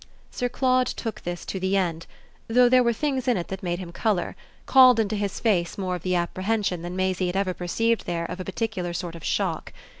Sir 0.31 0.49
Claude 0.49 0.87
took 0.87 1.21
this 1.21 1.45
to 1.45 1.59
the 1.59 1.77
end, 1.77 2.07
though 2.47 2.67
there 2.67 2.81
were 2.83 2.91
things 2.91 3.27
in 3.27 3.37
it 3.37 3.49
that 3.49 3.61
made 3.61 3.77
him 3.77 3.91
colour, 3.91 4.35
called 4.65 4.99
into 4.99 5.15
his 5.15 5.39
face 5.39 5.77
more 5.77 5.93
of 5.93 6.01
the 6.01 6.15
apprehension 6.15 6.81
than 6.81 6.95
Maisie 6.95 7.27
had 7.27 7.35
ever 7.35 7.53
perceived 7.53 8.07
there 8.07 8.25
of 8.25 8.39
a 8.39 8.43
particular 8.45 8.93
sort 8.93 9.13
of 9.13 9.23
shock. 9.23 9.71